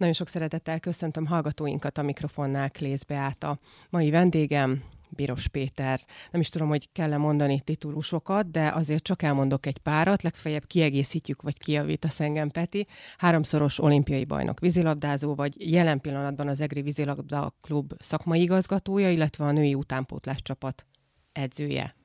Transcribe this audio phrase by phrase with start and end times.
[0.00, 3.58] Nagyon sok szeretettel köszöntöm hallgatóinkat a mikrofonnál Klész Beáta.
[3.90, 6.00] Mai vendégem Biros Péter.
[6.30, 11.42] Nem is tudom, hogy kell-e mondani titulusokat, de azért csak elmondok egy párat, legfeljebb kiegészítjük,
[11.42, 12.86] vagy kijavítasz engem, Peti.
[13.16, 19.52] Háromszoros olimpiai bajnok vízilabdázó, vagy jelen pillanatban az EGRI vízilabda klub szakmai igazgatója, illetve a
[19.52, 20.86] női utánpótlás csapat
[21.32, 21.99] edzője.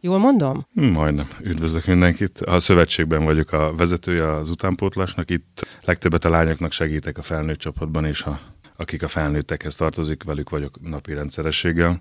[0.00, 0.66] Jól mondom?
[0.72, 1.28] Majdnem.
[1.42, 2.38] Üdvözlök mindenkit.
[2.38, 5.30] A szövetségben vagyok a vezetője az utánpótlásnak.
[5.30, 8.40] Itt legtöbbet a lányoknak segítek a felnőtt csapatban, és a,
[8.76, 12.00] akik a felnőttekhez tartozik, velük vagyok napi rendszerességgel.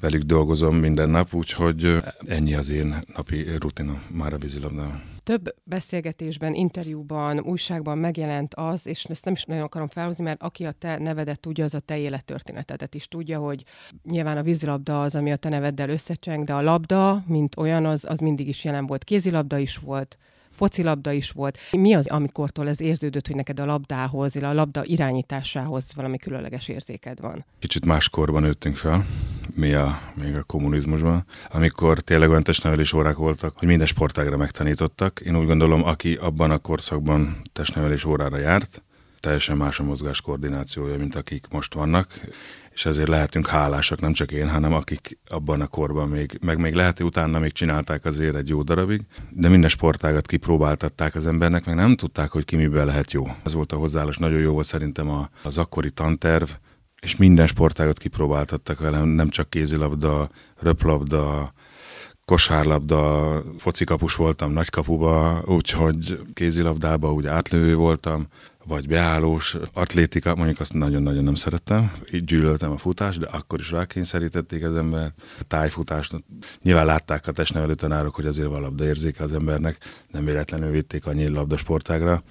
[0.00, 5.11] Velük dolgozom minden nap, úgyhogy ennyi az én napi rutinom már a vízilabdában.
[5.24, 10.64] Több beszélgetésben, interjúban, újságban megjelent az, és ezt nem is nagyon akarom felhozni, mert aki
[10.64, 13.64] a te nevedet tudja, az a te élettörténetedet is tudja, hogy
[14.04, 18.04] nyilván a vízilabda az, ami a te neveddel összecseng, de a labda, mint olyan, az,
[18.08, 19.04] az mindig is jelen volt.
[19.04, 20.18] Kézilabda is volt,
[20.50, 21.58] focilabda is volt.
[21.70, 27.20] Mi az, amikortól ez érződött, hogy neked a labdához, a labda irányításához valami különleges érzéked
[27.20, 27.44] van?
[27.58, 29.04] Kicsit máskorban nőttünk fel,
[29.54, 35.20] mi a, még a kommunizmusban, amikor tényleg olyan testnevelés órák voltak, hogy minden sportágra megtanítottak.
[35.20, 38.82] Én úgy gondolom, aki abban a korszakban testnevelés órára járt,
[39.20, 42.20] teljesen más a mozgás koordinációja, mint akik most vannak,
[42.74, 46.74] és ezért lehetünk hálásak, nem csak én, hanem akik abban a korban még, meg még
[46.74, 49.00] lehet, hogy utána még csinálták azért egy jó darabig,
[49.30, 53.26] de minden sportágat kipróbáltatták az embernek, meg nem tudták, hogy ki miben lehet jó.
[53.44, 56.48] Ez volt a hozzáállás, nagyon jó volt szerintem az akkori tanterv,
[57.02, 60.28] és minden sportágat kipróbáltattak velem, nem csak kézilabda,
[60.60, 61.52] röplabda,
[62.24, 68.26] kosárlabda, focikapus voltam nagykapuba, úgyhogy kézilabdába úgy átlövő voltam,
[68.64, 73.70] vagy beállós atlétika, mondjuk azt nagyon-nagyon nem szerettem, így gyűlöltem a futást, de akkor is
[73.70, 75.12] rákényszerítették az ember.
[75.40, 76.24] A tájfutást,
[76.62, 79.76] nyilván látták a testnevelő tanárok, hogy azért van labdaérzéke az embernek,
[80.10, 82.22] nem véletlenül vitték annyi labdasportágra,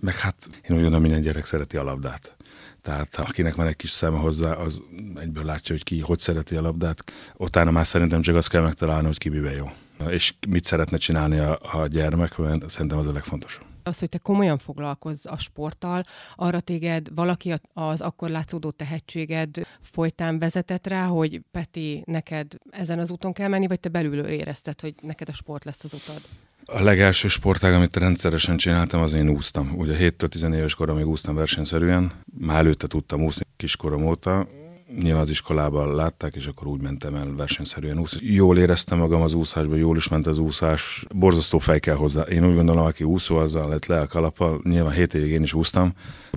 [0.00, 2.37] meg hát én úgy gondolom, minden gyerek szereti a labdát.
[2.82, 4.82] Tehát akinek van egy kis szeme hozzá, az
[5.20, 7.12] egyből látja, hogy ki hogy szereti a labdát.
[7.36, 9.70] Utána már szerintem csak azt kell megtalálni, hogy ki miben jó.
[10.08, 14.18] És mit szeretne csinálni a, a gyermek, mert szerintem az a legfontosabb az, hogy te
[14.18, 16.02] komolyan foglalkozz a sporttal,
[16.36, 23.10] arra téged valaki az akkor látszódó tehetséged folytán vezetett rá, hogy Peti, neked ezen az
[23.10, 26.20] úton kell menni, vagy te belülről érezted, hogy neked a sport lesz az utad?
[26.72, 29.74] A legelső sportág, amit rendszeresen csináltam, az én úsztam.
[29.76, 34.46] Ugye 7-től 10 éves koromig úsztam versenyszerűen, már előtte tudtam úszni kiskorom óta,
[35.00, 38.32] nyilván az iskolában látták, és akkor úgy mentem el versenyszerűen úszni.
[38.32, 42.22] Jól éreztem magam az úszásban, jól is ment az úszás, borzasztó fej kell hozzá.
[42.22, 44.60] Én úgy gondolom, aki úszó, azzal lett le a kalappal.
[44.64, 45.92] Nyilván 7 évig én is úsztam,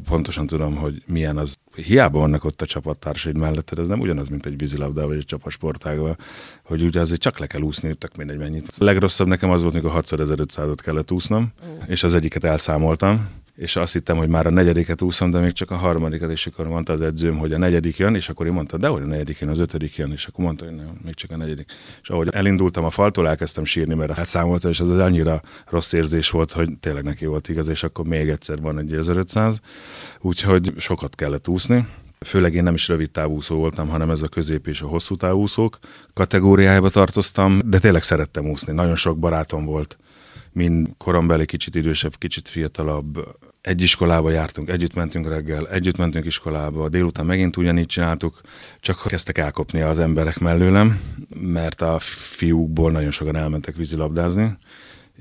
[0.09, 1.56] pontosan tudom, hogy milyen az.
[1.76, 6.18] Hiába vannak ott a csapattársaid melletted, ez nem ugyanaz, mint egy vízilabda vagy egy csapatsportágban,
[6.64, 8.68] hogy ugye azért csak le kell úszni, tök mindegy mennyit.
[8.78, 11.52] A legrosszabb nekem az volt, mikor 6x1500-ot kellett úsznom,
[11.88, 13.30] és az egyiket elszámoltam,
[13.62, 16.68] és azt hittem, hogy már a negyediket úszom, de még csak a harmadikat, és akkor
[16.68, 19.40] mondta az edzőm, hogy a negyedik jön, és akkor én mondta, de hogy a negyedik
[19.40, 21.72] jön, az ötödik jön, és akkor mondta, hogy nem, még csak a negyedik.
[22.02, 26.52] És ahogy elindultam a faltól, elkezdtem sírni, mert elszámolta, és az annyira rossz érzés volt,
[26.52, 29.60] hogy tényleg neki volt igaz, és akkor még egyszer van egy 1500,
[30.22, 31.88] úgyhogy sokat kellett úszni.
[32.20, 35.80] Főleg én nem is rövid távúszó voltam, hanem ez a közép és a hosszú távúszók
[36.14, 38.74] kategóriájába tartoztam, de tényleg szerettem úszni.
[38.74, 39.98] Nagyon sok barátom volt,
[40.52, 43.38] mind korombeli, kicsit idősebb, kicsit fiatalabb.
[43.62, 48.42] Egy iskolába jártunk, együtt mentünk reggel, együtt mentünk iskolába, délután megint ugyanígy csináltuk,
[48.80, 51.02] csak kezdtek elkopni az emberek mellőlem,
[51.40, 54.58] mert a fiúkból nagyon sokan elmentek vízilabdázni,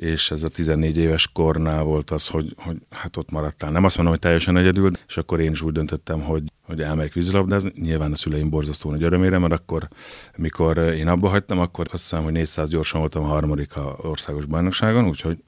[0.00, 3.70] és ez a 14 éves kornál volt az, hogy, hogy hát ott maradtál.
[3.70, 7.12] Nem azt mondom, hogy teljesen egyedül, és akkor én is úgy döntöttem, hogy, hogy elmegyek
[7.12, 7.72] vízilabdázni.
[7.74, 9.88] Nyilván a szüleim borzasztó nagy örömére, mert akkor,
[10.36, 14.44] mikor én abba hagytam, akkor azt hiszem, hogy 400 gyorsan voltam a harmadik a országos
[14.44, 15.38] bajnokságon, úgyhogy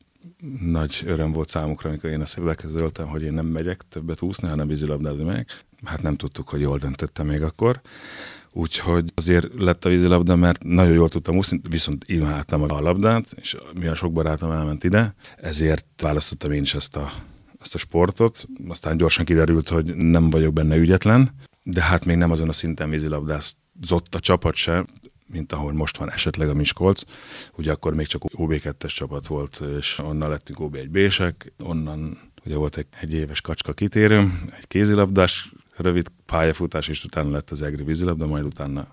[0.60, 4.66] nagy öröm volt számukra, amikor én ezt beközöltem, hogy én nem megyek többet úszni, hanem
[4.66, 5.46] vízilabdázni meg.
[5.84, 7.80] Hát nem tudtuk, hogy jól döntöttem még akkor.
[8.52, 13.56] Úgyhogy azért lett a vízilabda, mert nagyon jól tudtam úszni, viszont imádtam a labdát, és
[13.74, 17.12] mivel sok barátom elment ide, ezért választottam én is ezt a,
[17.60, 18.46] ezt a sportot.
[18.68, 21.30] Aztán gyorsan kiderült, hogy nem vagyok benne ügyetlen,
[21.62, 24.84] de hát még nem azon a szinten vízilabdázott a csapat se,
[25.26, 27.02] mint ahol most van esetleg a Miskolc.
[27.56, 32.86] Ugye akkor még csak OB2-es csapat volt, és onnan lettünk OB1B-sek, onnan ugye volt egy,
[33.00, 34.18] egy éves kacska kitérő,
[34.58, 35.52] egy kézilabdás
[35.82, 38.86] rövid pályafutás, és utána lett az egri vízilabda, majd utána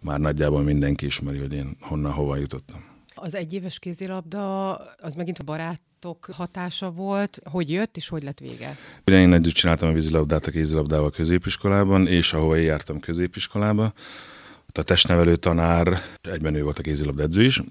[0.00, 2.84] már nagyjából mindenki ismeri, hogy én honnan hova jutottam.
[3.14, 7.40] Az egyéves kézilabda, az megint a barátok hatása volt.
[7.44, 8.76] Hogy jött, és hogy lett vége?
[9.06, 13.92] Ugye én együtt csináltam a vízilabdát a kézilabdával középiskolában, és ahova én jártam középiskolába,
[14.76, 17.62] a testnevelő tanár, egyben ő volt a kézilabda edző is,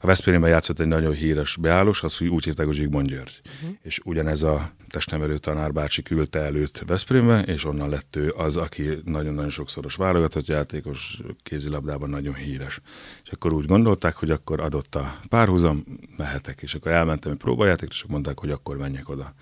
[0.00, 3.40] a Veszprémben játszott egy nagyon híres beállós, az úgy hívták, hogy Zsigmond György.
[3.44, 3.76] Uh-huh.
[3.82, 9.50] És ugyanez a testnevelő tanárbácsi küldte előtt Veszprémbe, és onnan lett ő az, aki nagyon-nagyon
[9.50, 12.80] sokszoros válogatott játékos, kézilabdában nagyon híres.
[13.24, 15.84] És akkor úgy gondolták, hogy akkor adott a párhuzam,
[16.16, 19.34] mehetek, és akkor elmentem egy próbajátékra, és mondták, hogy akkor menjek oda.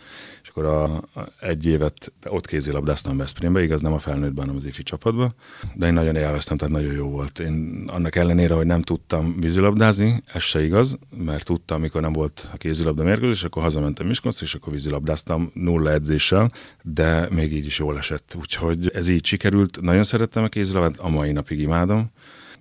[0.43, 4.65] És akkor a, a egy évet ott kézilabdáztam Veszprémbe, igaz nem a felnőttben, hanem az
[4.65, 5.35] ifi csapatban,
[5.75, 7.39] de én nagyon élveztem, tehát nagyon jó volt.
[7.39, 12.49] Én annak ellenére, hogy nem tudtam vízilabdázni, ez se igaz, mert tudtam, amikor nem volt
[12.53, 16.51] a kézilabda mérkőzés, akkor hazamentem Miskolcra, és akkor vízilabdáztam nulla edzéssel,
[16.83, 18.35] de még így is jól esett.
[18.39, 19.81] Úgyhogy ez így sikerült.
[19.81, 22.11] Nagyon szerettem a kézilabdát, a mai napig imádom.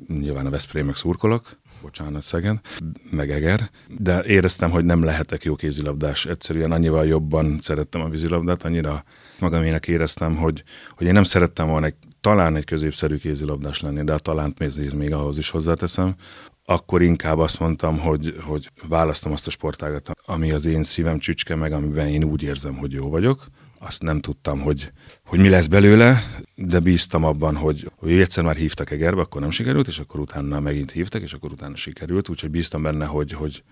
[0.08, 2.62] Nyilván a Veszprémek szurkolok, bocsánat Szegen,
[3.12, 6.26] meg Eger, de éreztem, hogy nem lehetek jó kézilabdás.
[6.26, 9.04] Egyszerűen annyival jobban szerettem a vízilabdát, annyira
[9.40, 14.14] magamének éreztem, hogy, hogy én nem szerettem volna egy, talán egy középszerű kézilabdás lenni, de
[14.14, 16.16] a talánt még ahhoz is hozzáteszem,
[16.70, 21.56] akkor inkább azt mondtam, hogy, hogy választom azt a sportágat, ami az én szívem csücske,
[21.56, 23.46] meg amiben én úgy érzem, hogy jó vagyok.
[23.80, 24.92] Azt nem tudtam, hogy,
[25.26, 26.24] hogy mi lesz belőle,
[26.56, 30.60] de bíztam abban, hogy, hogy egyszer már hívtak Egerbe, akkor nem sikerült, és akkor utána
[30.60, 33.64] megint hívtak, és akkor utána sikerült, úgyhogy bíztam benne, hogy, hogy,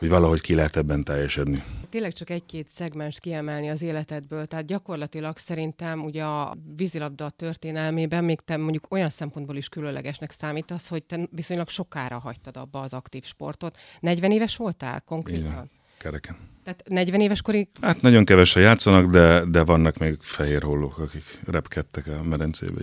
[0.00, 1.62] hogy valahogy ki lehet ebben teljesedni.
[1.88, 8.40] Tényleg csak egy-két szegmens kiemelni az életedből, tehát gyakorlatilag szerintem ugye a vízilabda történelmében még
[8.44, 13.24] te mondjuk olyan szempontból is különlegesnek számítasz, hogy te viszonylag sokára hagytad abba az aktív
[13.24, 13.76] sportot.
[14.00, 15.44] 40 éves voltál konkrétan?
[15.44, 16.36] Igen, kereken.
[16.64, 17.68] Tehát 40 éves korig?
[17.80, 22.80] Hát nagyon kevesen játszanak, de, de vannak még fehér hollók, akik repkedtek a medencébe.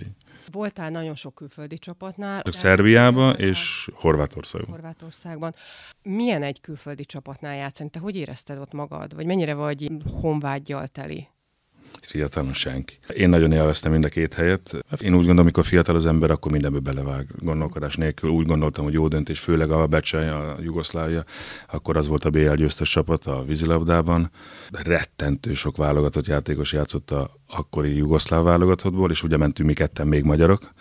[0.52, 2.42] Voltál nagyon sok külföldi csapatnál.
[2.42, 4.70] Csak Szerbiában és Horvátországban.
[4.70, 5.54] Horvátországban.
[6.02, 7.90] Milyen egy külföldi csapatnál játszani?
[7.90, 9.14] Te hogy érezted ott magad?
[9.14, 9.90] Vagy mennyire vagy
[10.20, 11.28] honvágyjal teli?
[12.08, 12.94] Fiatalon senki.
[13.16, 14.76] Én nagyon élveztem mind a két helyet.
[15.00, 18.30] Én úgy gondolom, amikor fiatal az ember, akkor mindenbe belevág gondolkodás nélkül.
[18.30, 21.24] Úgy gondoltam, hogy jó döntés, főleg a Becsej, a Jugoszlávia,
[21.70, 24.30] akkor az volt a BL győztes csapat a vízilabdában.
[24.70, 30.24] Rettentő sok válogatott játékos játszott a akkori jugoszláv válogatottból, és ugye mentünk mi ketten még
[30.24, 30.72] magyarok.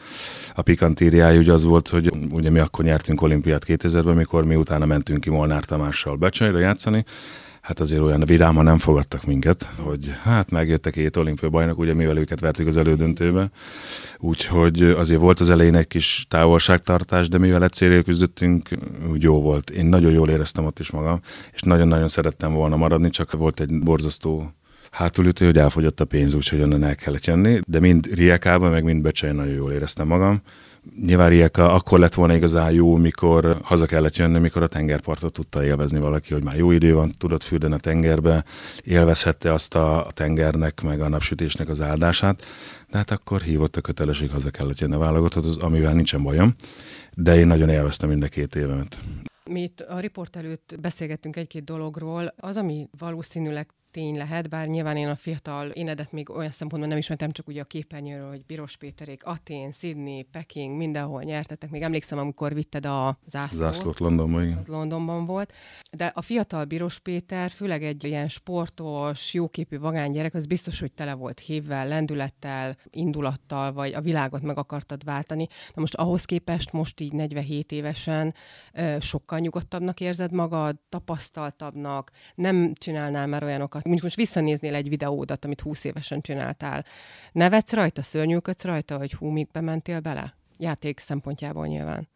[0.55, 4.85] A pikantériája ugye az volt, hogy ugye mi akkor nyertünk olimpiát 2000-ben, mikor mi utána
[4.85, 7.05] mentünk ki Molnár Tamással Becsejre játszani,
[7.67, 12.17] hát azért olyan vidáman nem fogadtak minket, hogy hát megjöttek két olimpia bajnok, ugye mivel
[12.17, 13.49] őket vertük az elődöntőbe.
[14.17, 18.69] Úgyhogy azért volt az elején egy kis távolságtartás, de mivel egyszerűen küzdöttünk,
[19.11, 19.69] úgy jó volt.
[19.69, 21.19] Én nagyon jól éreztem ott is magam,
[21.53, 24.53] és nagyon-nagyon szerettem volna maradni, csak volt egy borzasztó
[24.91, 29.01] hátulütő, hogy elfogyott a pénz, úgyhogy onnan el kellett jönni, de mind Riekában, meg mind
[29.01, 30.41] Becsejen nagyon jól éreztem magam,
[31.05, 35.65] Nyilván Rijeka akkor lett volna igazán jó, mikor haza kellett jönni, mikor a tengerpartot tudta
[35.65, 38.43] élvezni valaki, hogy már jó idő van, tudott fürdeni a tengerbe,
[38.83, 42.45] élvezhette azt a, tengernek, meg a napsütésnek az áldását,
[42.89, 46.55] de hát akkor hívott a kötelesség, haza kellett jönni a válogatott, amivel nincsen bajom,
[47.13, 48.97] de én nagyon élveztem mind a két évemet.
[49.49, 52.33] Mi itt a riport előtt beszélgettünk egy-két dologról.
[52.37, 53.67] Az, ami valószínűleg
[53.97, 57.61] tény lehet, bár nyilván én a fiatal énedet még olyan szempontból nem ismertem, csak ugye
[57.61, 61.69] a képernyőről, hogy Piros Péterék, Atén, Sydney, Peking, mindenhol nyertetek.
[61.69, 63.61] Még emlékszem, amikor vitted a zászlót.
[63.61, 64.57] Zászlót Londonban, igen.
[64.57, 65.53] Az Londonban volt.
[65.91, 70.91] De a fiatal Biros Péter, főleg egy ilyen sportos, jóképű vagány gyerek, az biztos, hogy
[70.91, 75.47] tele volt hívvel, lendülettel, indulattal, vagy a világot meg akartad váltani.
[75.73, 78.33] Na most ahhoz képest most így 47 évesen
[78.99, 85.61] sokkal nyugodtabbnak érzed magad, tapasztaltabbnak, nem csinálnál már olyanokat, mint most visszanéznél egy videódat, amit
[85.61, 86.85] 20 évesen csináltál.
[87.31, 90.35] Nevetsz rajta, szörnyűködsz rajta, hogy hú, még bementél bele?
[90.57, 92.07] Játék szempontjából nyilván.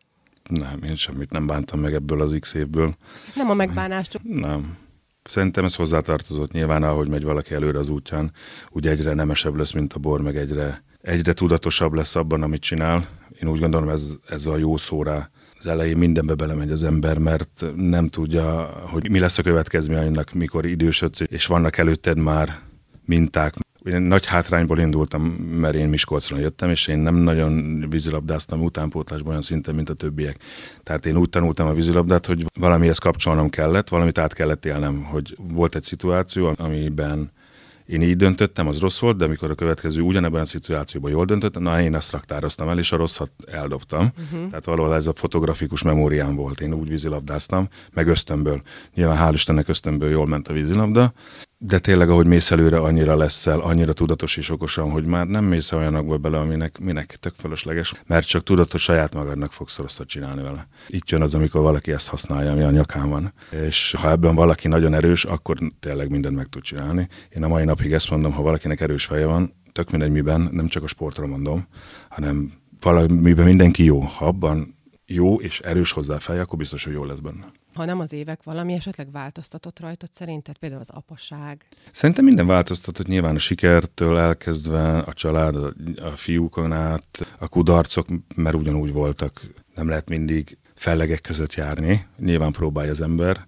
[0.50, 2.96] Nem, én semmit nem bántam meg ebből az x évből.
[3.36, 4.22] Nem a megbánás, csak...
[4.24, 4.78] Nem.
[5.24, 8.32] Szerintem ez hozzátartozott nyilván, ahogy megy valaki előre az útján,
[8.70, 13.08] úgy egyre nemesebb lesz, mint a bor, meg egyre, egyre tudatosabb lesz abban, amit csinál.
[13.42, 15.31] Én úgy gondolom, ez, ez a jó szóra
[15.63, 18.46] az elején mindenbe belemegy az ember, mert nem tudja,
[18.84, 22.60] hogy mi lesz a következmény annak, mikor idősödsz, és vannak előtted már
[23.06, 23.53] minták.
[23.84, 25.22] Én nagy hátrányból indultam,
[25.60, 30.38] mert én Miskolcra jöttem, és én nem nagyon vízilabdáztam utánpótlásban olyan szinten, mint a többiek.
[30.84, 35.38] Tehát én úgy tanultam a vízilabdát, hogy valamihez kapcsolnom kellett, valamit át kellett élnem, hogy
[35.53, 37.32] volt egy szituáció, amiben
[37.86, 41.62] én így döntöttem, az rossz volt, de amikor a következő ugyanebben a szituációban jól döntöttem,
[41.62, 44.12] na én ezt raktároztam el, és a rosszat eldobtam.
[44.18, 44.50] Uh-huh.
[44.50, 46.62] Tehát valahol ez a fotografikus memóriám volt.
[46.62, 48.62] Én úgy vízilabdáztam, meg ösztönből.
[48.94, 51.14] Nyilván hál' Istennek ösztönből jól ment a vízilabda,
[51.63, 55.72] de tényleg, ahogy mész előre, annyira leszel, annyira tudatos és okosan, hogy már nem mész
[55.72, 60.41] olyanokba bele, aminek minek tök fölösleges, mert csak tudod, hogy saját magadnak fogsz rosszat csinálni
[60.41, 60.68] vele.
[60.88, 63.34] Itt jön az, amikor valaki ezt használja, ami a nyakán van.
[63.68, 67.08] És ha ebben valaki nagyon erős, akkor tényleg mindent meg tud csinálni.
[67.36, 70.68] Én a mai napig ezt mondom, ha valakinek erős feje van, tök mindegy miben, nem
[70.68, 71.68] csak a sportra mondom,
[72.10, 74.00] hanem valamiben mindenki jó.
[74.00, 74.75] Ha abban
[75.13, 77.51] jó és erős hozzá fej, akkor biztos, hogy jó lesz benne.
[77.74, 80.58] Ha nem az évek, valami esetleg változtatott rajtad szerinted?
[80.58, 81.65] Például az apaság?
[81.91, 88.08] Szerintem minden változtatott, nyilván a sikertől elkezdve, a család, a, a fiúkon át, a kudarcok,
[88.36, 89.41] mert ugyanúgy voltak.
[89.75, 93.46] Nem lehet mindig fellegek között járni, nyilván próbálja az ember,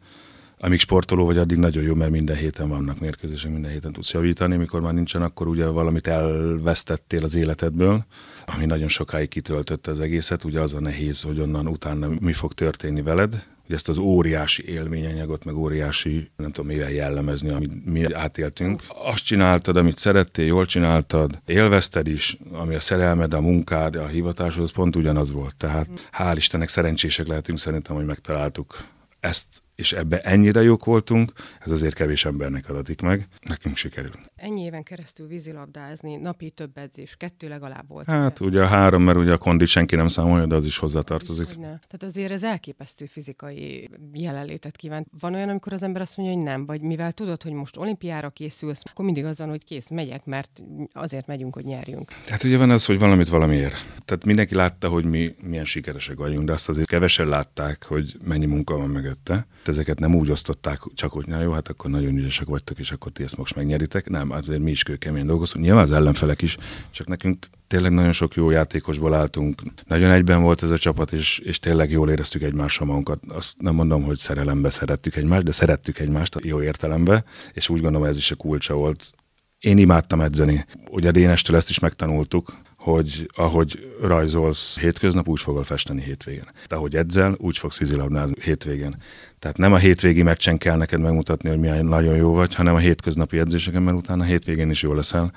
[0.63, 4.55] amíg sportoló vagy, addig nagyon jó, mert minden héten vannak mérkőzések, minden héten tudsz javítani,
[4.55, 8.05] mikor már nincsen, akkor ugye valamit elvesztettél az életedből,
[8.45, 12.53] ami nagyon sokáig kitöltötte az egészet, ugye az a nehéz, hogy onnan utána mi fog
[12.53, 18.13] történni veled, hogy ezt az óriási élményanyagot, meg óriási, nem tudom mivel jellemezni, amit mi
[18.13, 18.81] átéltünk.
[18.87, 24.71] Azt csináltad, amit szerettél, jól csináltad, élvezted is, ami a szerelmed, a munkád, a hivatáshoz
[24.71, 25.55] pont ugyanaz volt.
[25.55, 28.85] Tehát hál' Istennek szerencsések lehetünk szerintem, hogy megtaláltuk
[29.19, 31.31] ezt és ebbe ennyire jók voltunk,
[31.65, 34.32] ez azért kevés embernek adatik meg, nekünk sikerült.
[34.43, 38.05] Ennyi éven keresztül vízilabdázni, napi több edzés, kettő legalább volt.
[38.05, 41.47] Hát ugye a három, mert ugye a kondit senki nem számolja, de az is hozzátartozik.
[41.47, 41.67] Hogyne.
[41.67, 45.07] Tehát azért ez elképesztő fizikai jelenlétet kívánt.
[45.19, 48.29] Van olyan, amikor az ember azt mondja, hogy nem, vagy mivel tudod, hogy most olimpiára
[48.29, 50.61] készülsz, akkor mindig azon, hogy kész, megyek, mert
[50.93, 52.11] azért megyünk, hogy nyerjünk.
[52.25, 53.75] Tehát ugye van az, hogy valamit valamiért.
[54.05, 58.45] Tehát mindenki látta, hogy mi milyen sikeresek vagyunk, de azt azért kevesen látták, hogy mennyi
[58.45, 62.47] munka van mögötte ezeket nem úgy osztották, csak hogy na jó, hát akkor nagyon ügyesek
[62.47, 64.09] vagytok, és akkor ti ezt most megnyeritek.
[64.09, 65.65] Nem, azért mi is kőkemény dolgozunk.
[65.65, 66.57] Nyilván az ellenfelek is,
[66.91, 69.61] csak nekünk tényleg nagyon sok jó játékosból álltunk.
[69.87, 73.19] Nagyon egyben volt ez a csapat, és, és tényleg jól éreztük egymással magunkat.
[73.27, 77.23] Azt nem mondom, hogy szerelembe szerettük egymást, de szerettük egymást jó értelembe,
[77.53, 79.11] és úgy gondolom ez is a kulcsa volt.
[79.59, 80.65] Én imádtam edzeni.
[80.89, 86.47] Ugye Dénestől ezt is megtanultuk, hogy ahogy rajzolsz hétköznap, úgy fogol festeni hétvégén.
[86.67, 88.95] De ahogy edzel, úgy fogsz vízilabdázni hétvégén.
[89.39, 92.77] Tehát nem a hétvégi meccsen kell neked megmutatni, hogy milyen nagyon jó vagy, hanem a
[92.77, 95.31] hétköznapi edzéseken, mert utána hétvégén is jó leszel.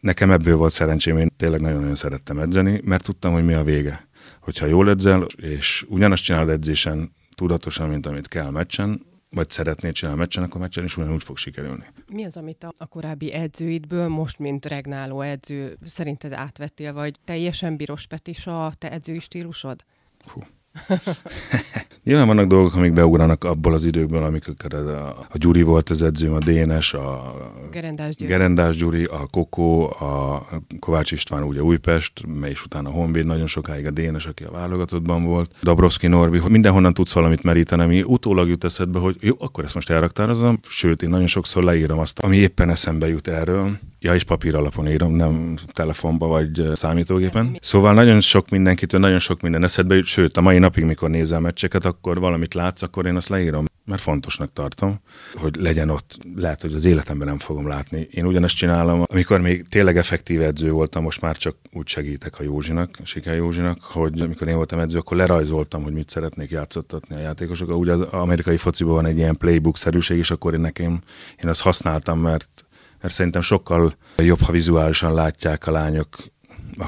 [0.00, 4.08] Nekem ebből volt szerencsém, én tényleg nagyon-nagyon szerettem edzeni, mert tudtam, hogy mi a vége.
[4.40, 9.00] Hogyha jól edzel, és ugyanazt csinálod edzésen tudatosan, mint amit kell meccsen,
[9.34, 11.84] vagy szeretnél csinálni meccsen, akkor meccsen is ugyanúgy fog sikerülni.
[12.08, 17.76] Mi az, amit a, a korábbi edzőidből most, mint regnáló edző, szerinted átvettél, vagy teljesen
[17.76, 19.84] Biros Petis a te edzői stílusod?
[20.24, 20.40] Hú.
[22.04, 26.32] Nyilván vannak dolgok, amik beugranak abból az időkből, amikor a, a Gyuri volt az edzőm,
[26.32, 27.34] a Dénes, a
[27.70, 30.46] Gerendás Gyuri, Gerendás Gyuri a Kokó, a
[30.78, 32.12] Kovács István ugye Újpest,
[32.44, 36.50] és utána a Honvéd, nagyon sokáig a Dénes, aki a válogatottban volt, Dabrowski Norbi, hogy
[36.50, 41.02] mindenhonnan tudsz valamit meríteni, ami utólag jut eszedbe, hogy jó, akkor ezt most elraktározom, sőt,
[41.02, 45.14] én nagyon sokszor leírom azt, ami éppen eszembe jut erről, Ja, és papír alapon írom,
[45.14, 47.58] nem telefonba vagy számítógépen.
[47.60, 51.40] Szóval nagyon sok mindenkitől, nagyon sok minden eszedbe jut, sőt, a mai napig, mikor nézel
[51.40, 55.00] meccseket, akkor valamit látsz, akkor én azt leírom, mert fontosnak tartom,
[55.34, 56.18] hogy legyen ott.
[56.36, 58.08] Lehet, hogy az életemben nem fogom látni.
[58.10, 62.42] Én ugyanezt csinálom, amikor még tényleg effektív edző voltam, most már csak úgy segítek a
[62.42, 67.18] Józsinak, Siker Józsinak, hogy amikor én voltam edző, akkor lerajzoltam, hogy mit szeretnék játszottatni a
[67.18, 67.76] játékosok.
[67.76, 71.00] Ugye az amerikai fociban van egy ilyen playbook-szerűség, és akkor én nekem,
[71.42, 72.66] én azt használtam, mert
[73.02, 76.16] mert szerintem sokkal jobb, ha vizuálisan látják a lányok,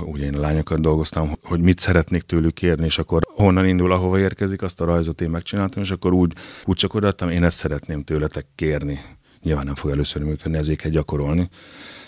[0.00, 4.18] ugye én a lányokat dolgoztam, hogy mit szeretnék tőlük kérni, és akkor honnan indul, ahova
[4.18, 6.32] érkezik, azt a rajzot én megcsináltam, és akkor úgy,
[6.64, 9.00] úgy csak odaadtam, én ezt szeretném tőletek kérni.
[9.42, 11.48] Nyilván nem fog először működni, ezért kell gyakorolni.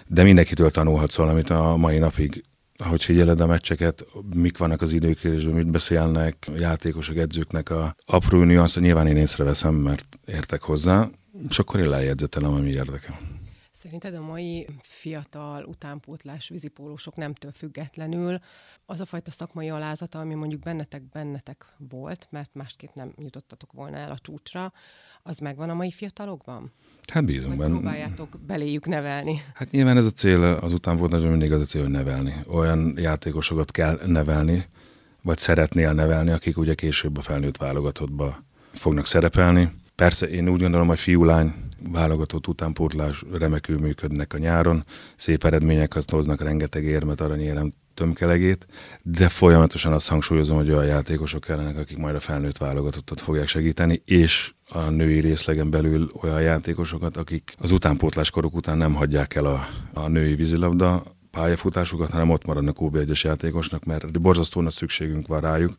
[0.07, 2.45] De mindenkitől tanulhatsz valamit a mai napig
[2.79, 8.77] ahogy figyeled a meccseket, mik vannak az időkérésben, mit beszélnek játékosok, edzőknek a apró nüansz,
[8.77, 11.11] nyilván én észreveszem, mert értek hozzá,
[11.49, 13.36] és akkor én lejegyzetelem, ami érdekel.
[13.87, 18.39] Szerinted a mai fiatal utánpótlás vízipólósok nemtől függetlenül
[18.87, 23.97] az a fajta szakmai alázata, ami mondjuk bennetek bennetek volt, mert másképp nem jutottatok volna
[23.97, 24.73] el a csúcsra,
[25.23, 26.73] az megvan a mai fiatalokban?
[27.13, 27.71] Hát bízunk benne.
[27.71, 29.43] próbáljátok beléjük nevelni.
[29.55, 32.35] Hát nyilván ez a cél, az utánpótlásban mindig az a cél, hogy nevelni.
[32.47, 34.67] Olyan játékosokat kell nevelni,
[35.23, 39.71] vagy szeretnél nevelni, akik ugye később a felnőtt válogatottba fognak szerepelni.
[39.97, 41.55] Persze én úgy gondolom, hogy fiú-lány
[41.93, 44.85] válogatott utánpótlás remekül működnek a nyáron,
[45.17, 48.67] szép eredményeket hoznak, rengeteg érmet, aranyérem tömkelegét,
[49.03, 54.03] de folyamatosan azt hangsúlyozom, hogy olyan játékosok kellenek, akik majd a felnőtt válogatottat fogják segíteni,
[54.05, 59.45] és a női részlegen belül olyan játékosokat, akik az utánpótlás koruk után nem hagyják el
[59.45, 65.27] a, a női vízilabda pályafutásukat, hanem ott maradnak OB 1 játékosnak, mert borzasztó nagy szükségünk
[65.27, 65.77] van rájuk,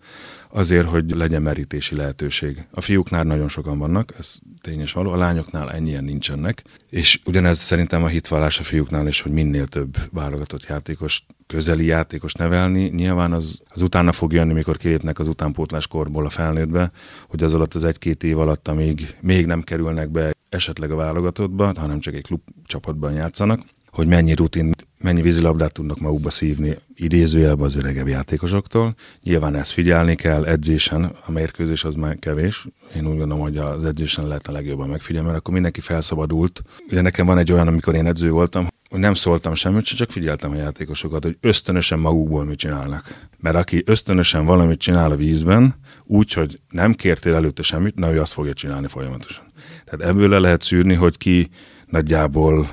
[0.50, 2.68] azért, hogy legyen merítési lehetőség.
[2.72, 8.04] A fiúknál nagyon sokan vannak, ez tényes való, a lányoknál ennyien nincsenek, és ugyanez szerintem
[8.04, 13.62] a hitvallás a fiúknál is, hogy minél több válogatott játékos, közeli játékos nevelni, nyilván az,
[13.68, 16.92] az utána fog jönni, mikor kilépnek az utánpótlás korból a felnőttbe,
[17.28, 21.72] hogy az alatt az egy-két év alatt, amíg még nem kerülnek be esetleg a válogatottba,
[21.76, 23.62] hanem csak egy klub csapatban játszanak,
[23.92, 28.96] hogy mennyi rutin mennyi vízilabdát tudnak magukba szívni idézőjelben az öregebb játékosoktól.
[29.24, 32.68] Nyilván ezt figyelni kell edzésen, a mérkőzés az már kevés.
[32.96, 36.62] Én úgy gondolom, hogy az edzésen a legjobban megfigyelni, mert akkor mindenki felszabadult.
[36.89, 40.51] Ugye nekem van egy olyan, amikor én edző voltam, hogy nem szóltam semmit, csak figyeltem
[40.51, 43.27] a játékosokat, hogy ösztönösen magukból mit csinálnak.
[43.38, 48.20] Mert aki ösztönösen valamit csinál a vízben, úgy, hogy nem kértél előtte semmit, na ő
[48.22, 49.46] azt fogja csinálni folyamatosan.
[49.86, 51.50] Tehát ebből le lehet szűrni, hogy ki
[51.86, 52.70] nagyjából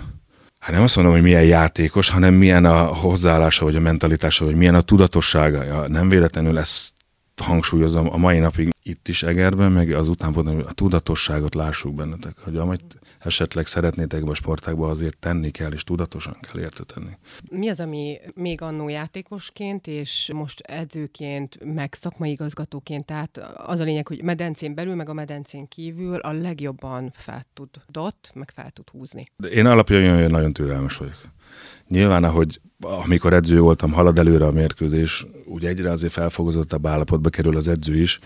[0.65, 4.55] hát nem azt mondom, hogy milyen játékos, hanem milyen a hozzáállása, vagy a mentalitása, vagy
[4.55, 5.89] milyen a tudatossága.
[5.89, 6.93] Nem véletlenül ezt
[7.43, 12.57] hangsúlyozom a mai napig itt is Egerben, meg az utánpótban a tudatosságot lássuk bennetek, hogy
[12.57, 17.11] amit esetleg szeretnétek a sportákba, azért tenni kell, és tudatosan kell érte tenni.
[17.51, 23.85] Mi az, ami még annó játékosként, és most edzőként, meg szakmai igazgatóként, tehát az a
[23.85, 28.89] lényeg, hogy medencén belül, meg a medencén kívül a legjobban fel tudott, meg fel tud
[28.89, 29.31] húzni.
[29.37, 31.21] De én alapján nagyon türelmes vagyok.
[31.89, 37.57] Nyilván, ahogy amikor edző voltam, halad előre a mérkőzés, úgy egyre azért felfogozottabb állapotba kerül
[37.57, 38.19] az edző is,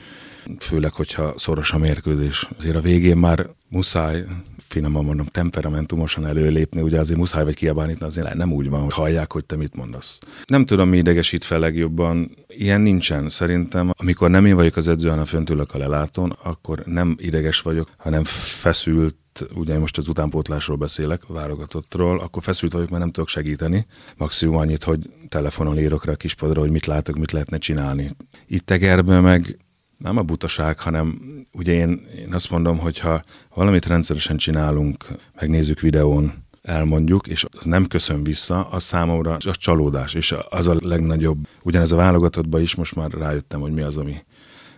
[0.58, 2.48] főleg, hogyha szoros a mérkőzés.
[2.58, 4.24] Azért a végén már muszáj
[4.68, 9.32] finoman mondom, temperamentumosan előlépni, ugye azért muszáj vagy kiabálni, azért nem úgy van, hogy hallják,
[9.32, 10.18] hogy te mit mondasz.
[10.46, 12.30] Nem tudom, mi idegesít fel legjobban.
[12.46, 13.28] Ilyen nincsen.
[13.28, 17.90] Szerintem, amikor nem én vagyok az edző, hanem föntülök a lelátón, akkor nem ideges vagyok,
[17.96, 19.16] hanem feszült,
[19.54, 23.86] ugye most az utánpótlásról beszélek, válogatottról, akkor feszült vagyok, mert nem tudok segíteni.
[24.16, 28.10] Maximum annyit, hogy telefonon írok rá a kispadra, hogy mit látok, mit lehetne csinálni.
[28.46, 29.58] Itt Tegerben meg
[29.98, 31.18] nem a butaság, hanem
[31.52, 33.20] ugye én, én azt mondom, hogy ha
[33.54, 35.06] valamit rendszeresen csinálunk,
[35.40, 40.76] megnézzük videón, elmondjuk, és az nem köszön vissza, az számomra a csalódás, és az a
[40.80, 41.46] legnagyobb.
[41.62, 44.24] Ugyanez a válogatottban is most már rájöttem, hogy mi az, ami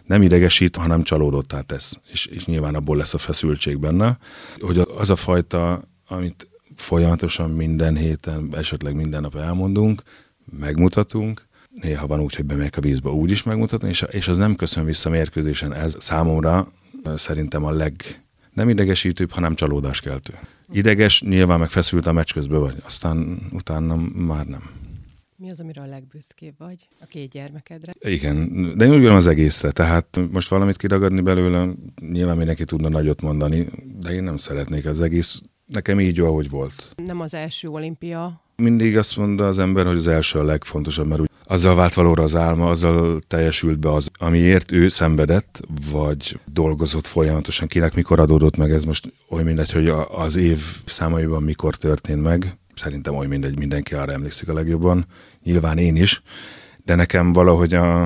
[0.04, 4.18] nem idegesít, hanem csalódottá tesz, és, és nyilván abból lesz a feszültség benne,
[4.58, 10.02] hogy az a fajta, amit folyamatosan minden héten, esetleg minden nap elmondunk,
[10.58, 14.56] megmutatunk, néha van úgy, hogy bemegyek a vízbe úgy is megmutatni, és, és az nem
[14.56, 15.72] köszön vissza mérkőzésen.
[15.72, 16.72] Ez számomra
[17.14, 18.22] szerintem a leg
[18.52, 20.34] nem idegesítőbb, hanem csalódáskeltő.
[20.72, 24.70] Ideges, nyilván meg feszült a meccs közben vagy, aztán utána már nem.
[25.36, 27.92] Mi az, amiről a legbüszkébb vagy a két gyermekedre?
[28.00, 29.70] Igen, de én úgy gondolom az egészre.
[29.70, 31.68] Tehát most valamit kiragadni belőle,
[32.00, 33.66] nyilván mindenki tudna nagyot mondani,
[34.00, 35.42] de én nem szeretnék az egész.
[35.66, 36.92] Nekem így jó, ahogy volt.
[37.04, 38.42] Nem az első olimpia.
[38.56, 42.36] Mindig azt mondta az ember, hogy az első a legfontosabb, mert azzal vált valóra az
[42.36, 45.60] álma, azzal teljesült be az, amiért ő szenvedett,
[45.90, 47.68] vagy dolgozott folyamatosan.
[47.68, 52.58] Kinek mikor adódott meg, ez most oly mindegy, hogy az év számaiban mikor történt meg.
[52.74, 55.06] Szerintem oly mindegy, mindenki arra emlékszik a legjobban.
[55.42, 56.22] Nyilván én is,
[56.84, 58.02] de nekem valahogy a,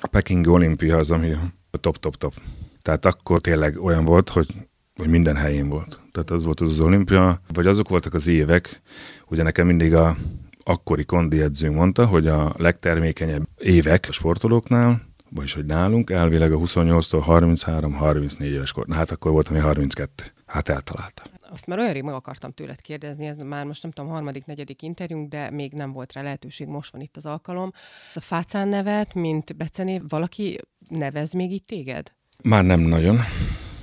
[0.00, 1.32] a Peking olimpia az, ami
[1.70, 2.34] a top-top-top.
[2.82, 4.48] Tehát akkor tényleg olyan volt, hogy,
[4.96, 6.00] hogy minden helyén volt.
[6.12, 8.80] Tehát az volt az, az olimpia, vagy azok voltak az évek,
[9.28, 10.16] ugye nekem mindig a
[10.64, 16.58] akkori kondi edzőnk mondta, hogy a legtermékenyebb évek a sportolóknál, vagyis hogy nálunk elvileg a
[16.58, 18.86] 28-tól 33-34 éves kor.
[18.86, 20.24] Na hát akkor voltam én 32.
[20.46, 21.26] Hát eltaláltam.
[21.40, 24.82] Azt már olyan rég meg akartam tőled kérdezni, ez már most nem tudom, harmadik, negyedik
[24.82, 27.72] interjúnk, de még nem volt rá lehetőség, most van itt az alkalom.
[28.14, 32.12] A Fácán nevet, mint becenév, valaki nevez még itt téged?
[32.42, 33.16] Már nem nagyon.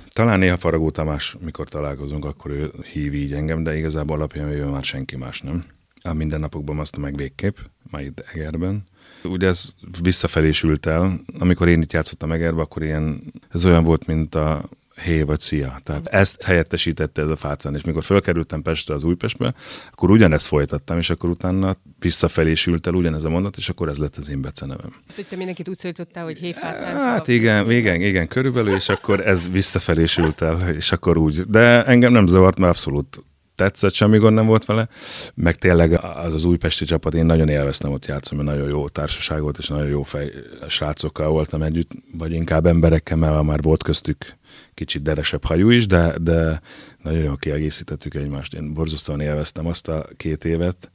[0.08, 4.84] Talán néha Faragó Tamás, mikor találkozunk, akkor ő hív így engem, de igazából alapján már
[4.84, 5.64] senki más nem
[6.02, 7.56] a mindennapokban azt meg végképp,
[7.90, 8.82] majd Egerben.
[9.24, 11.20] Ugye ez visszafelé sült el.
[11.38, 14.68] Amikor én itt játszottam Egerbe, akkor ilyen, ez olyan volt, mint a
[15.02, 15.74] hé vagy szia.
[15.82, 19.54] Tehát ezt helyettesítette ez a fácán, és mikor fölkerültem Pestre az Újpestbe,
[19.92, 23.96] akkor ugyanezt folytattam, és akkor utána visszafelé sült el ugyanez a mondat, és akkor ez
[23.98, 24.94] lett az én becenevem.
[25.14, 26.94] Hogy te mindenkit úgy szólítottál, hogy hé fácán.
[26.96, 31.40] Hát igen, igen, igen, körülbelül, és akkor ez visszafelé sült el, és akkor úgy.
[31.40, 33.22] De engem nem zavart, mert abszolút
[33.60, 34.88] tetszett, semmi gond nem volt vele,
[35.34, 39.40] meg tényleg az az újpesti csapat, én nagyon élveztem ott játszani, mert nagyon jó társaság
[39.40, 40.32] volt, és nagyon jó fej
[40.68, 44.38] srácokkal voltam együtt, vagy inkább emberekkel, mert már volt köztük
[44.74, 46.60] kicsit deresebb hajú is, de, de
[47.02, 48.54] nagyon jól kiegészítettük egymást.
[48.54, 50.90] Én borzasztóan élveztem azt a két évet,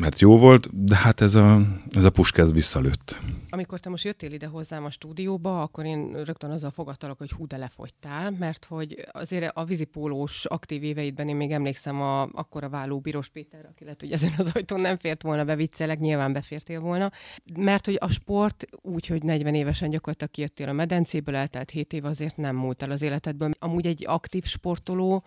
[0.00, 3.20] mert jó volt, de hát ez a, ez a puska ez visszalőtt.
[3.50, 7.46] Amikor te most jöttél ide hozzám a stúdióba, akkor én rögtön azzal fogadtalak, hogy hú,
[7.46, 12.68] de lefogytál, mert hogy azért a vízipólós aktív éveidben én még emlékszem a, akkor a
[12.68, 16.32] váló Bíros Péter, aki lett, hogy ezen az ajtón nem fért volna be viccelek, nyilván
[16.32, 17.12] befértél volna,
[17.56, 22.04] mert hogy a sport úgy, hogy 40 évesen gyakorlatilag kijöttél a medencéből, eltelt 7 év
[22.04, 23.50] azért nem múlt el az életedből.
[23.58, 25.24] Amúgy egy aktív sportoló,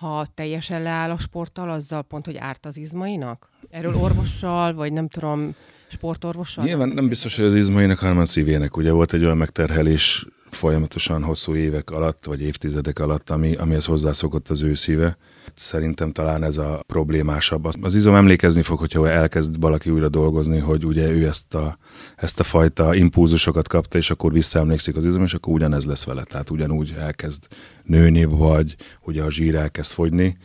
[0.00, 3.48] ha teljesen leáll a sporttal, azzal pont, hogy árt az izmainak?
[3.70, 5.54] Erről orvossal, vagy nem tudom,
[5.88, 6.64] sportorvossal?
[6.64, 8.76] Nyilván nem biztos, hogy az izmainak, hanem a szívének.
[8.76, 14.48] Ugye volt egy olyan megterhelés folyamatosan hosszú évek alatt, vagy évtizedek alatt, ami, amihez hozzászokott
[14.48, 15.16] az ő szíve.
[15.54, 17.68] Szerintem talán ez a problémásabb.
[17.80, 21.78] Az izom emlékezni fog, hogyha elkezd valaki újra dolgozni, hogy ugye ő ezt a,
[22.16, 26.24] ezt a fajta impulzusokat kapta, és akkor visszaemlékszik az izom, és akkor ugyanez lesz vele.
[26.24, 27.46] Tehát ugyanúgy elkezd
[27.82, 30.36] nőni, vagy ugye a zsír elkezd fogyni,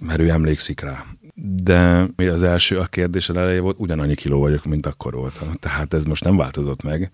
[0.00, 1.04] mert ő emlékszik rá
[1.36, 5.52] de mi az első a kérdés eleje volt, ugyanannyi kiló vagyok, mint akkor voltam.
[5.52, 7.10] Tehát ez most nem változott meg.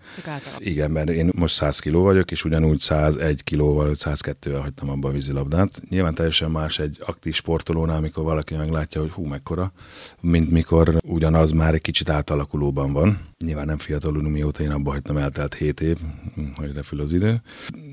[0.57, 5.11] Igen, mert én most 100 kiló vagyok, és ugyanúgy 101 kilóval, 102-vel hagytam abba a
[5.11, 5.81] vízilabdát.
[5.89, 9.71] Nyilván teljesen más egy aktív sportolónál, amikor valaki meglátja, hogy hú, mekkora,
[10.19, 13.19] mint mikor ugyanaz már egy kicsit átalakulóban van.
[13.45, 15.97] Nyilván nem fiatalul, mióta én abba hagytam, eltelt 7 év,
[16.55, 17.41] hogy repül az idő.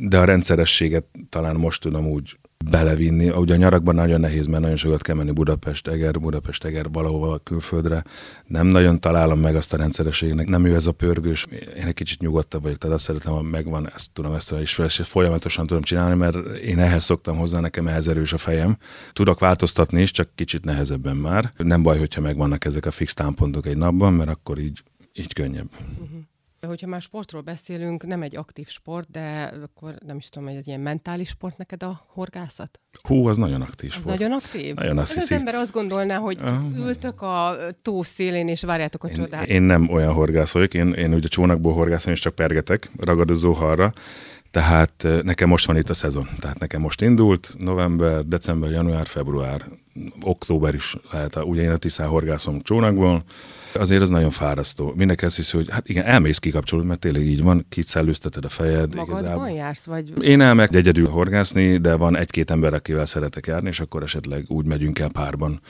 [0.00, 3.30] De a rendszerességet talán most tudom úgy belevinni.
[3.30, 7.38] Ugye a nyarakban nagyon nehéz, mert nagyon sokat kell menni Budapest, Eger, Budapest, Eger, valahova
[7.38, 8.04] külföldre.
[8.46, 10.48] Nem nagyon találom meg azt a rendszerességnek.
[10.48, 11.46] Nem ő ez a pörgős.
[11.76, 15.00] Én egy kicsit nyugodtabb vagyok, tehát azt szeretem, hogy megvan, ezt tudom, ezt is és
[15.02, 18.76] folyamatosan tudom csinálni, mert én ehhez szoktam hozzá, nekem ehhez erős a fejem.
[19.12, 21.52] Tudok változtatni is, csak kicsit nehezebben már.
[21.56, 25.68] Nem baj, hogyha megvannak ezek a fix támpontok egy napban, mert akkor így, így könnyebb.
[25.80, 26.18] Uh-huh.
[26.66, 30.66] Hogyha már sportról beszélünk, nem egy aktív sport, de akkor nem is tudom, hogy egy
[30.66, 32.80] ilyen mentális sport neked a horgászat?
[33.02, 34.06] Hú, az nagyon aktív sport.
[34.06, 34.74] Az nagyon aktív?
[34.74, 36.38] Nagyon azt Az ember azt gondolná, hogy
[36.76, 39.46] ültök a tó szélén és várjátok a én, csodát.
[39.46, 43.92] Én nem olyan horgász vagyok, én, én ugye csónakból horgászom és csak pergetek ragadozó halra,
[44.50, 46.28] tehát nekem most van itt a szezon.
[46.40, 49.64] Tehát nekem most indult november, december, január, február,
[50.20, 51.36] október is lehet.
[51.36, 53.22] Ugye én a Tiszán horgászom csónakból,
[53.74, 54.92] azért az nagyon fárasztó.
[54.96, 58.94] Mindenki azt hiszi, hogy hát igen, elmész kikapcsolod, mert tényleg így van, kicellőzteted a fejed.
[58.94, 59.50] Magadban igazából.
[59.50, 59.84] jársz?
[59.84, 60.24] Vagy...
[60.24, 64.66] Én elmegyek egyedül horgászni, de van egy-két ember, akivel szeretek járni, és akkor esetleg úgy
[64.66, 65.60] megyünk el párban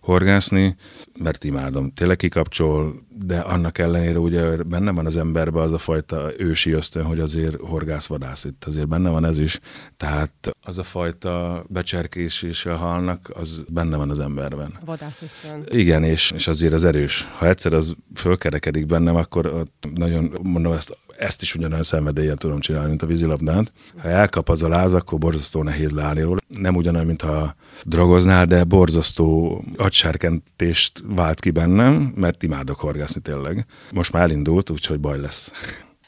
[0.00, 0.76] horgászni,
[1.18, 1.92] mert imádom.
[1.94, 7.04] Tényleg kikapcsol, de annak ellenére ugye benne van az emberben az a fajta ősi ösztön,
[7.04, 9.60] hogy azért horgászvadász itt, azért benne van ez is.
[9.96, 14.72] Tehát az a fajta becserkés és a halnak, az benne van az emberben.
[14.84, 15.66] Vadász ösztön.
[15.68, 17.28] Igen, és, és azért az erős.
[17.40, 22.88] Ha egyszer az fölkerekedik bennem, akkor nagyon, mondom, ezt ezt is ugyanolyan szenvedélyen tudom csinálni,
[22.88, 23.72] mint a vízilabdát.
[23.96, 26.38] Ha elkap az a láz, akkor borzasztó nehéz leállni róla.
[26.48, 33.66] Nem ugyanolyan, mint ha drogoznál, de borzasztó agysárkentést vált ki bennem, mert imádok horgászni tényleg.
[33.92, 35.52] Most már elindult, úgyhogy baj lesz.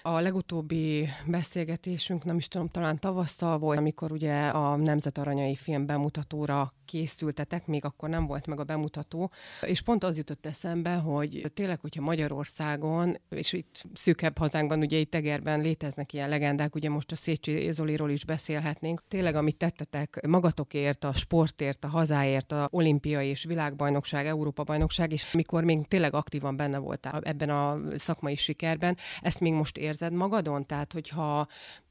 [0.05, 5.87] A legutóbbi beszélgetésünk, nem is tudom, talán tavasszal volt, amikor ugye a Nemzet Aranyai film
[5.87, 11.51] bemutatóra készültetek, még akkor nem volt meg a bemutató, és pont az jutott eszembe, hogy
[11.55, 17.13] tényleg, hogyha Magyarországon, és itt szűkebb hazánkban, ugye itt Tegerben léteznek ilyen legendák, ugye most
[17.13, 23.29] a Szécsi Zoliról is beszélhetnénk, tényleg, amit tettetek magatokért, a sportért, a hazáért, a olimpiai
[23.29, 29.41] és világbajnokság, Európa-bajnokság, és mikor még tényleg aktívan benne voltál ebben a szakmai sikerben, ezt
[29.41, 30.67] még most érzed magadon?
[30.67, 31.49] Tehát, hogyha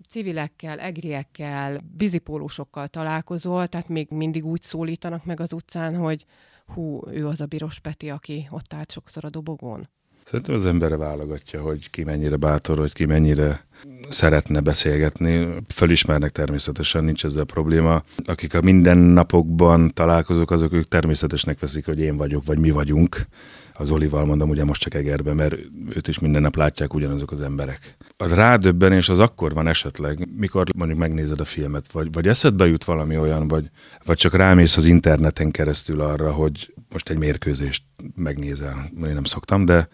[0.09, 6.25] civilekkel, egriekkel, bizipólusokkal találkozol, tehát még mindig úgy szól szólítanak meg az utcán, hogy
[6.65, 9.89] hú, ő az a Biros Peti, aki ott állt sokszor a dobogón?
[10.25, 13.65] Szerintem az emberre válogatja, hogy ki mennyire bátor, hogy ki mennyire
[14.10, 15.47] szeretne beszélgetni.
[15.67, 18.03] Fölismernek természetesen, nincs ezzel probléma.
[18.23, 23.27] Akik a mindennapokban találkozók, azok ők természetesnek veszik, hogy én vagyok, vagy mi vagyunk
[23.73, 25.55] az Olival mondom, ugye most csak Egerbe, mert
[25.95, 27.97] őt is minden nap látják ugyanazok az emberek.
[28.17, 32.84] Az rádöbbenés az akkor van esetleg, mikor mondjuk megnézed a filmet, vagy, vagy eszedbe jut
[32.84, 33.69] valami olyan, vagy,
[34.05, 37.84] vagy csak rámész az interneten keresztül arra, hogy most egy mérkőzést
[38.15, 38.89] megnézel.
[39.03, 39.89] Én nem szoktam, de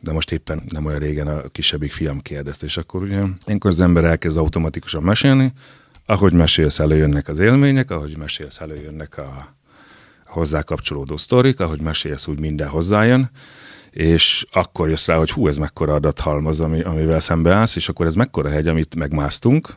[0.00, 3.80] de most éppen nem olyan régen a kisebbik fiam kérdezte, és akkor ugye ilyenkor az
[3.80, 5.52] ember elkezd automatikusan mesélni,
[6.06, 9.56] ahogy mesélsz, előjönnek az élmények, ahogy mesélsz, előjönnek a,
[10.26, 13.30] hozzá kapcsolódó sztorik, ahogy mesélsz, úgy minden hozzájön,
[13.90, 18.14] és akkor jössz rá, hogy hú, ez mekkora adathalmaz, ami, amivel szembeállsz, és akkor ez
[18.14, 19.68] mekkora hegy, amit megmásztunk,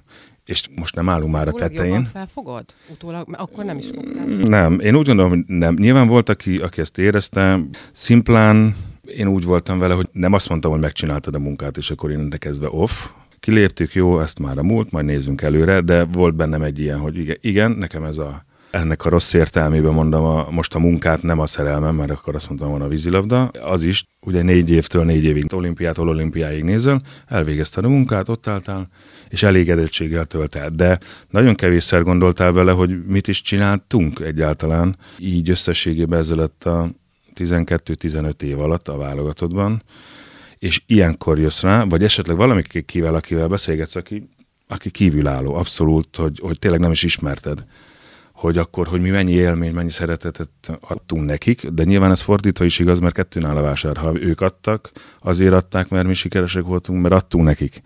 [0.45, 2.05] és most nem állunk már a tetején.
[2.05, 2.65] felfogod?
[2.89, 4.25] Utólag, akkor nem is fogtál.
[4.25, 5.73] Nem, én úgy gondolom, hogy nem.
[5.73, 7.59] Nyilván volt, aki, aki ezt érezte,
[7.91, 8.75] szimplán
[9.17, 12.29] én úgy voltam vele, hogy nem azt mondtam, hogy megcsináltad a munkát, és akkor én
[12.29, 16.79] kezdve off, kiléptük, jó, ezt már a múlt, majd nézzünk előre, de volt bennem egy
[16.79, 20.79] ilyen, hogy igen, igen nekem ez a ennek a rossz értelmében mondom a, most a
[20.79, 23.45] munkát, nem a szerelmem, mert akkor azt mondtam volna a vízilabda.
[23.47, 28.87] Az is, ugye négy évtől négy évig olimpiától olimpiáig nézel, elvégezted a munkát, ott álltál,
[29.29, 30.69] és elégedettséggel tölt el.
[30.69, 36.89] De nagyon kevésszer gondoltál vele, hogy mit is csináltunk egyáltalán, így összességében ezelőtt a
[37.35, 39.83] 12-15 év alatt a válogatottban,
[40.57, 44.29] és ilyenkor jössz rá, vagy esetleg valamikivel, akivel beszélgetsz, aki,
[44.67, 47.63] aki kívülálló, abszolút, hogy, hogy tényleg nem is ismerted
[48.41, 52.79] hogy akkor, hogy mi mennyi élmény, mennyi szeretetet adtunk nekik, de nyilván ez fordítva is
[52.79, 53.97] igaz, mert kettőn áll a vásár.
[53.97, 57.81] Ha ők adtak, azért adták, mert mi sikeresek voltunk, mert adtunk nekik.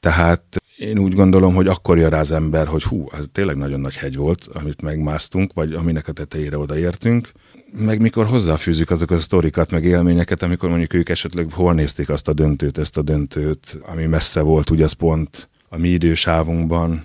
[0.00, 0.42] Tehát
[0.76, 3.96] én úgy gondolom, hogy akkor jön rá az ember, hogy hú, ez tényleg nagyon nagy
[3.96, 7.32] hegy volt, amit megmásztunk, vagy aminek a tetejére odaértünk,
[7.72, 12.28] meg mikor hozzáfűzik azokat a sztorikat, meg élményeket, amikor mondjuk ők esetleg hol nézték azt
[12.28, 17.04] a döntőt, ezt a döntőt, ami messze volt, ugye az pont a mi idősávunkban,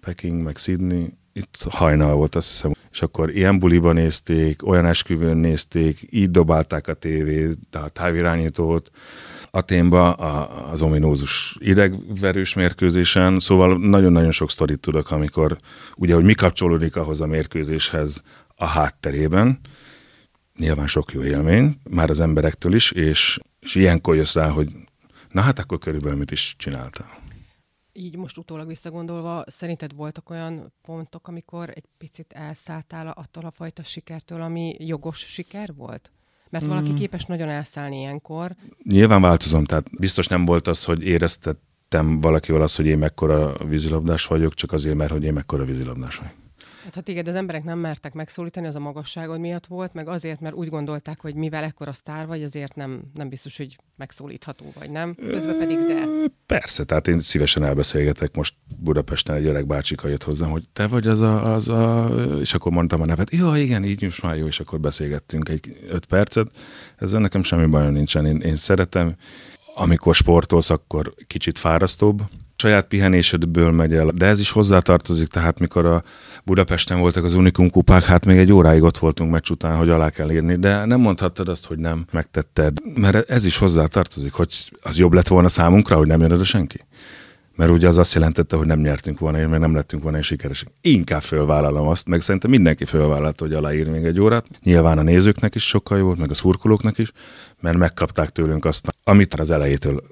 [0.00, 2.72] Peking, meg Sydney, itt hajnal volt, azt hiszem.
[2.90, 8.90] És akkor ilyen buliban nézték, olyan esküvőn nézték, így dobálták a tévét, a távirányítót,
[9.50, 15.58] Aténba a, az ominózus idegverős mérkőzésen, szóval nagyon-nagyon sok sztorit tudok, amikor
[15.96, 18.22] ugye, hogy mi kapcsolódik ahhoz a mérkőzéshez
[18.54, 19.60] a hátterében,
[20.58, 24.68] nyilván sok jó élmény, már az emberektől is, és, és ilyenkor jössz rá, hogy
[25.30, 27.08] na hát akkor körülbelül mit is csináltál.
[27.96, 33.82] Így most utólag visszagondolva, szerinted voltak olyan pontok, amikor egy picit elszálltál attól a fajta
[33.82, 36.10] sikertől, ami jogos siker volt?
[36.50, 36.94] Mert valaki mm.
[36.94, 38.54] képes nagyon elszállni ilyenkor.
[38.82, 44.26] Nyilván változom, tehát biztos nem volt az, hogy éreztettem valakivel az, hogy én mekkora vízilabdás
[44.26, 46.45] vagyok, csak azért, mert hogy én mekkora vízilabdás vagyok.
[46.86, 50.40] Hát ha téged az emberek nem mertek megszólítani, az a magasságod miatt volt, meg azért,
[50.40, 54.90] mert úgy gondolták, hogy mivel ekkora sztár vagy, azért nem, nem biztos, hogy megszólítható vagy,
[54.90, 55.14] nem?
[55.14, 56.06] Közben pedig de.
[56.46, 58.36] Persze, tehát én szívesen elbeszélgetek.
[58.36, 62.06] Most Budapesten egy öreg bácsika jött hozzám, hogy te vagy az a, az a...
[62.40, 63.30] És akkor mondtam a nevet.
[63.30, 66.50] Jó, igen, így most már jó, és akkor beszélgettünk egy öt percet.
[66.96, 68.26] Ezzel nekem semmi bajom nincsen.
[68.26, 69.14] Én, én szeretem.
[69.74, 72.22] Amikor sportolsz, akkor kicsit fárasztóbb,
[72.56, 76.02] saját pihenésedből megy el, de ez is hozzátartozik, tehát mikor a
[76.44, 80.10] Budapesten voltak az Unikum kupák, hát még egy óráig ott voltunk meccs után, hogy alá
[80.10, 84.98] kell írni, de nem mondhattad azt, hogy nem megtetted, mert ez is hozzátartozik, hogy az
[84.98, 86.80] jobb lett volna számunkra, hogy nem jön oda senki.
[87.56, 90.68] Mert ugye az azt jelentette, hogy nem nyertünk volna, én meg nem lettünk volna sikeresek.
[90.80, 94.46] Inkább fölvállalom azt, meg szerintem mindenki fölvállalta, hogy aláír még egy órát.
[94.62, 97.12] Nyilván a nézőknek is sokkal jó volt, meg a szurkolóknak is,
[97.60, 100.02] mert megkapták tőlünk azt, amit az elejétől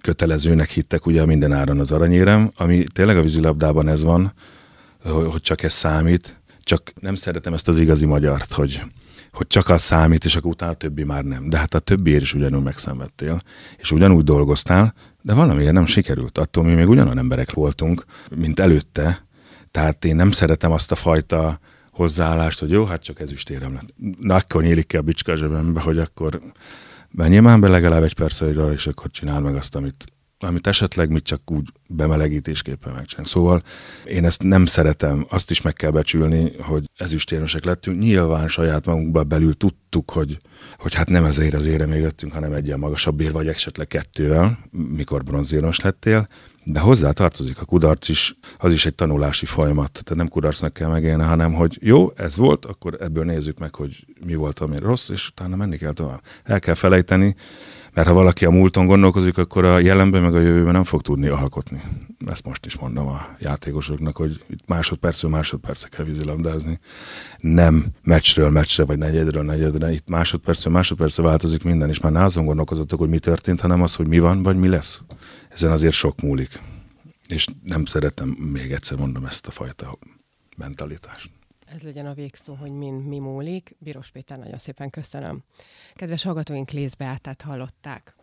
[0.00, 4.32] kötelezőnek hittek ugye minden áron az aranyérem, ami tényleg a vízilabdában ez van,
[5.04, 8.82] hogy csak ez számít, csak nem szeretem ezt az igazi magyart, hogy,
[9.32, 11.48] hogy csak az számít, és akkor utána a többi már nem.
[11.48, 13.40] De hát a többiért is ugyanúgy megszenvedtél,
[13.76, 16.38] és ugyanúgy dolgoztál, de valamiért nem sikerült.
[16.38, 18.04] Attól mi még ugyanolyan emberek voltunk,
[18.36, 19.26] mint előtte,
[19.70, 23.94] tehát én nem szeretem azt a fajta hozzáállást, hogy jó, hát csak ezüstérem lett.
[24.20, 26.40] Na, akkor nyílik ki a bicska zsebembe, hogy akkor
[27.12, 30.04] menjél már be legalább egy percre, és akkor csinál meg azt, amit,
[30.38, 33.26] amit esetleg mit csak úgy bemelegítésképpen megcsinál.
[33.26, 33.62] Szóval
[34.04, 37.98] én ezt nem szeretem, azt is meg kell becsülni, hogy ezüstérmesek lettünk.
[37.98, 40.36] Nyilván saját magunkban belül tudtuk, hogy,
[40.76, 43.86] hogy hát nem ezért az ére még jöttünk, hanem egy ilyen magasabb ér, vagy esetleg
[43.86, 46.28] kettővel, mikor bronzérmes lettél,
[46.64, 49.90] de hozzá tartozik a kudarc is, az is egy tanulási folyamat.
[49.90, 54.06] Tehát nem kudarcnak kell megélni, hanem hogy jó, ez volt, akkor ebből nézzük meg, hogy
[54.26, 56.22] mi volt, ami rossz, és utána menni kell tovább.
[56.44, 57.36] El kell felejteni,
[57.94, 61.28] mert ha valaki a múlton gondolkozik, akkor a jelenben meg a jövőben nem fog tudni
[61.28, 61.82] alkotni.
[62.26, 66.78] Ezt most is mondom a játékosoknak, hogy itt másodpercről másodperce kell vízilabdázni.
[67.38, 69.92] Nem meccsről meccsre, vagy negyedről negyedre.
[69.92, 73.94] Itt másodpercről másodperce változik minden, és már ne azon gondolkozottak, hogy mi történt, hanem az,
[73.94, 75.02] hogy mi van, vagy mi lesz.
[75.52, 76.60] Ezen azért sok múlik.
[77.28, 79.98] És nem szeretem, még egyszer mondom, ezt a fajta
[80.56, 81.30] mentalitást
[81.72, 83.76] ez legyen a végszó, hogy min mi múlik.
[83.78, 85.42] Bíros Péter, nagyon szépen köszönöm.
[85.94, 88.14] Kedves hallgatóink, átát hallották.